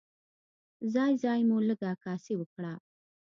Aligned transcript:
ځای 0.93 1.11
ځای 1.23 1.39
مو 1.47 1.57
لږه 1.67 1.87
عکاسي 1.95 2.33
وکړه. 2.37 2.73